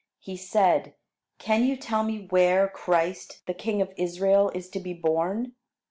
[0.19, 0.95] He said:
[1.37, 5.53] "Can you tell me where Christ, the king of Israel, is to be born?"